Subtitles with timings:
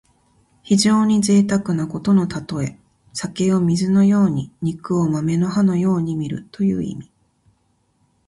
[0.63, 2.75] 非常にぜいたくなことのたとえ。
[3.13, 7.11] 酒を水のように肉を豆の葉のようにみるという意味。